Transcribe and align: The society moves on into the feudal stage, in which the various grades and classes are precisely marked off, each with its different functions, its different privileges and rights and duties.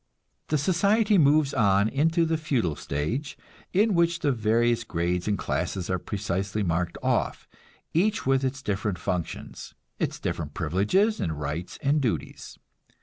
The 0.47 0.57
society 0.57 1.19
moves 1.19 1.53
on 1.53 1.87
into 1.87 2.25
the 2.25 2.35
feudal 2.35 2.75
stage, 2.75 3.37
in 3.71 3.93
which 3.93 4.17
the 4.21 4.31
various 4.31 4.83
grades 4.83 5.27
and 5.27 5.37
classes 5.37 5.91
are 5.91 5.99
precisely 5.99 6.63
marked 6.63 6.97
off, 7.03 7.47
each 7.93 8.25
with 8.25 8.43
its 8.43 8.63
different 8.63 8.97
functions, 8.97 9.75
its 9.99 10.19
different 10.19 10.55
privileges 10.55 11.19
and 11.19 11.39
rights 11.39 11.77
and 11.83 12.01
duties. 12.01 12.57